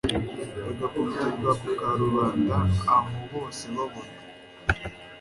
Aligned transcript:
bagakubitirwa 0.65 1.51
ku 1.59 1.67
karubanda 1.79 2.57
aho 2.95 3.15
bose 3.33 3.63
babona 3.75 4.13